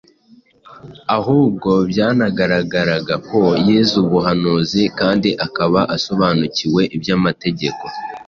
ahubwo 1.17 1.71
byanagaragaraga 1.91 3.15
ko 3.29 3.41
yize 3.65 3.93
ubuhanuzi 4.03 4.81
kandi 4.99 5.29
akaba 5.45 5.79
asobanukiwe 5.95 6.81
iby’amategeko. 6.95 7.83